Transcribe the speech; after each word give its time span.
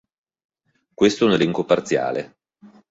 Questo 0.95 1.25
è 1.25 1.27
un 1.27 1.33
elenco 1.35 1.63
parziale. 1.63 2.35